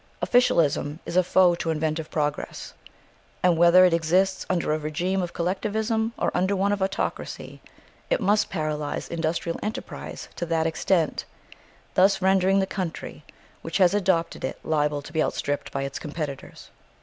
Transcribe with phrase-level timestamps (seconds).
[0.19, 2.73] Officialism is a foe to inventive progress;
[3.43, 7.61] and whether it exists under a regime of collectivism or under one of autocracy,
[8.09, 11.25] it must paralyse industrial enterprise to that extent,
[11.93, 13.23] thus rendering the country
[13.61, 16.71] which has adopted it liable to be outstripped by its competitors.